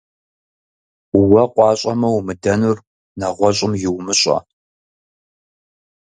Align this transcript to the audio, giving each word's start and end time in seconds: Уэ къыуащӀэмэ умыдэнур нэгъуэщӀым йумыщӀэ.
Уэ 1.29 1.43
къыуащӀэмэ 1.53 2.09
умыдэнур 2.17 2.77
нэгъуэщӀым 3.19 3.73
йумыщӀэ. 3.83 4.37